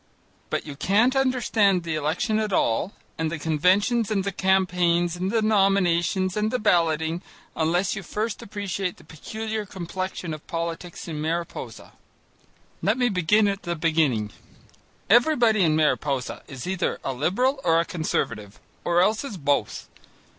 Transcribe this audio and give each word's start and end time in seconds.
But 0.49 0.65
you 0.65 0.75
can't 0.75 1.15
understand 1.15 1.83
the 1.83 1.93
election 1.93 2.39
at 2.39 2.51
all, 2.51 2.93
and 3.19 3.31
the 3.31 3.37
conventions 3.37 4.09
and 4.09 4.23
the 4.23 4.31
campaigns 4.31 5.15
and 5.15 5.29
the 5.29 5.43
nominations 5.43 6.35
and 6.35 6.49
the 6.49 6.57
balloting, 6.57 7.21
unless 7.55 7.95
you 7.95 8.01
first 8.01 8.41
appreciate 8.41 8.97
the 8.97 9.03
peculiar 9.03 9.63
complexion 9.63 10.33
of 10.33 10.47
politics 10.47 11.07
in 11.07 11.21
Mariposa. 11.21 11.91
Let 12.81 12.97
me 12.97 13.09
begin 13.09 13.47
at 13.47 13.61
the 13.61 13.75
beginning. 13.75 14.31
Everybody 15.07 15.61
in 15.61 15.75
Mariposa 15.75 16.41
is 16.47 16.65
either 16.65 16.97
a 17.03 17.13
Liberal 17.13 17.61
or 17.63 17.79
a 17.79 17.85
Conservative 17.85 18.59
or 18.83 19.01
else 19.03 19.23
is 19.23 19.37
both. 19.37 19.87